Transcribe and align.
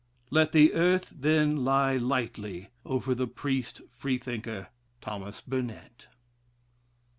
Let 0.31 0.51
the 0.51 0.73
earth 0.73 1.13
then 1.15 1.57
lie 1.57 1.95
lightly 1.95 2.69
over 2.83 3.13
the 3.13 3.27
priest 3.27 3.81
Freethinker, 3.91 4.69
Thomas 4.99 5.41
Burnet. 5.41 6.07